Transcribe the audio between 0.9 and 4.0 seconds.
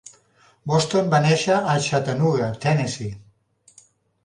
va néixer a Chattanooga, Tennessee.